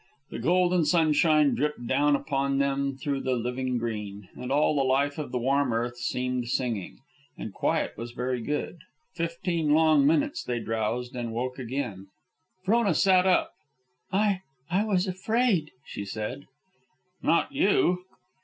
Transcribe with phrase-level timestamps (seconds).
[0.31, 5.19] The golden sunshine dripped down upon them through the living green, and all the life
[5.19, 6.97] of the warm earth seemed singing.
[7.37, 8.79] And quiet was very good.
[9.13, 12.07] Fifteen long minutes they drowsed, and woke again.
[12.63, 13.51] Frona sat up.
[14.11, 14.41] "I
[14.71, 16.45] I was afraid," she said.
[17.21, 18.05] "Not you."